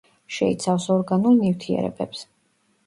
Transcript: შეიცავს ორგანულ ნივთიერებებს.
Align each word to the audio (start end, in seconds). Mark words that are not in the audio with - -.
შეიცავს 0.37 0.89
ორგანულ 0.95 1.39
ნივთიერებებს. 1.43 2.29